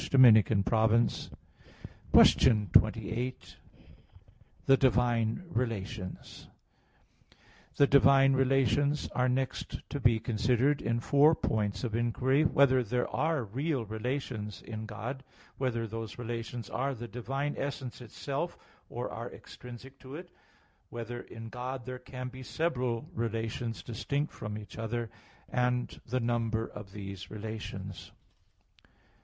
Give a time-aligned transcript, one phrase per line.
[2.11, 3.57] _______________________QUESTION 28
[4.65, 6.49] THE DIVINE RELATIONS (In Four Articles)
[7.77, 12.83] The divine relations are next to be considered, in four points of inquiry: (1) Whether
[12.83, 15.19] there are real relations in God?
[15.19, 15.25] (2)
[15.59, 18.57] Whether those relations are the divine essence itself,
[18.89, 20.29] or are extrinsic to it?
[20.29, 20.35] (3)
[20.89, 25.11] Whether in God there can be several relations distinct from each other?
[25.53, 28.11] (4) The number of these relations.